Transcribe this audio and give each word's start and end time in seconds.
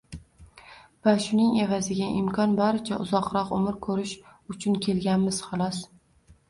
va 1.07 1.11
shuning 1.25 1.51
evaziga 1.65 2.07
imkon 2.21 2.57
boricha 2.61 2.99
uzoqroq 3.07 3.55
umr 3.59 3.79
ko‘rish 3.89 4.19
uchun 4.57 4.83
kelganmiz, 4.89 5.45
xolos. 5.53 5.89